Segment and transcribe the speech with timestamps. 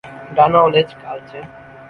[0.35, 1.39] ডানা ও লেজ কালচে।